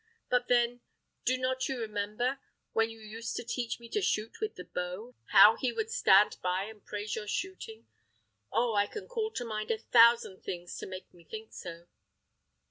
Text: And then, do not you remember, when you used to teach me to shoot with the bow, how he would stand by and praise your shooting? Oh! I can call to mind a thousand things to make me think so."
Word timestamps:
And 0.31 0.43
then, 0.47 0.81
do 1.25 1.37
not 1.37 1.69
you 1.69 1.79
remember, 1.79 2.39
when 2.73 2.89
you 2.89 2.99
used 3.01 3.35
to 3.35 3.43
teach 3.43 3.79
me 3.79 3.87
to 3.89 4.01
shoot 4.01 4.39
with 4.41 4.55
the 4.55 4.63
bow, 4.63 5.13
how 5.25 5.57
he 5.57 5.71
would 5.71 5.91
stand 5.91 6.37
by 6.41 6.63
and 6.63 6.83
praise 6.83 7.15
your 7.15 7.27
shooting? 7.27 7.85
Oh! 8.51 8.73
I 8.73 8.87
can 8.87 9.07
call 9.07 9.29
to 9.33 9.45
mind 9.45 9.69
a 9.69 9.77
thousand 9.77 10.41
things 10.43 10.75
to 10.79 10.87
make 10.87 11.13
me 11.13 11.23
think 11.23 11.53
so." 11.53 11.85